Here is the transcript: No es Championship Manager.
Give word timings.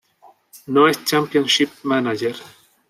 No 0.65 0.87
es 0.87 1.05
Championship 1.05 1.69
Manager. 1.83 2.35